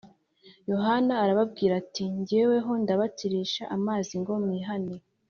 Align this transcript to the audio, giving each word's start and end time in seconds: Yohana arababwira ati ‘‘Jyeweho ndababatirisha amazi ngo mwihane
Yohana 0.71 1.13
arababwira 1.23 1.73
ati 1.81 2.03
‘‘Jyeweho 2.27 2.71
ndababatirisha 2.81 3.63
amazi 3.75 4.13
ngo 4.21 4.31
mwihane 4.43 4.95